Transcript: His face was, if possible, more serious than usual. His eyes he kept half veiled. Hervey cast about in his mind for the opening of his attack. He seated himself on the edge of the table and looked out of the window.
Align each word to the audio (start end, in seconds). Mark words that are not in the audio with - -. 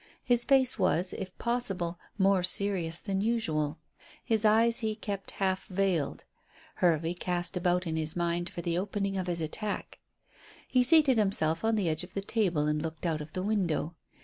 His 0.23 0.45
face 0.45 0.79
was, 0.79 1.13
if 1.13 1.37
possible, 1.37 1.99
more 2.17 2.41
serious 2.41 3.01
than 3.01 3.21
usual. 3.21 3.77
His 4.25 4.43
eyes 4.45 4.79
he 4.79 4.95
kept 4.95 5.29
half 5.37 5.67
veiled. 5.67 6.23
Hervey 6.77 7.13
cast 7.13 7.55
about 7.55 7.85
in 7.85 7.97
his 7.97 8.15
mind 8.15 8.49
for 8.49 8.61
the 8.63 8.79
opening 8.79 9.15
of 9.15 9.27
his 9.27 9.41
attack. 9.41 9.99
He 10.67 10.81
seated 10.81 11.19
himself 11.19 11.63
on 11.63 11.75
the 11.75 11.87
edge 11.87 12.03
of 12.03 12.15
the 12.15 12.21
table 12.21 12.65
and 12.65 12.81
looked 12.81 13.05
out 13.05 13.21
of 13.21 13.33
the 13.33 13.43
window. 13.43 13.93